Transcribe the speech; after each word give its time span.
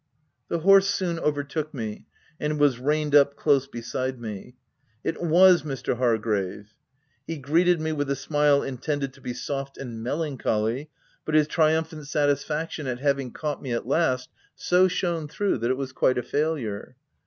The 0.47 0.61
horse 0.61 0.87
soon 0.89 1.19
overtook 1.19 1.75
me, 1.75 2.07
and 2.39 2.59
was 2.59 2.79
reined 2.79 3.13
up 3.13 3.35
close 3.35 3.67
beside 3.67 4.19
me. 4.19 4.55
It 5.03 5.21
was 5.21 5.61
Mr. 5.61 5.97
Hargrave. 5.97 6.73
He 7.27 7.37
greeted 7.37 7.79
me 7.79 7.91
with 7.91 8.09
a 8.09 8.15
smile 8.15 8.63
intended 8.63 9.13
to 9.13 9.21
be 9.21 9.35
soft 9.35 9.77
and 9.77 10.01
melancholy» 10.01 10.89
but 11.23 11.35
his 11.35 11.45
triumphant 11.47 12.07
satisfaction 12.07 12.87
at 12.87 12.97
OP 12.97 13.03
WILDFELL 13.03 13.03
HALL. 13.41 13.53
359 13.57 13.59
having 13.59 13.59
caught 13.59 13.61
me 13.61 13.73
at 13.73 13.87
last, 13.87 14.29
so 14.55 14.87
shone 14.87 15.27
through, 15.27 15.59
that 15.59 15.69
it 15.69 15.77
was 15.77 15.91
quite 15.93 16.17
a 16.17 16.23
failure. 16.23 16.95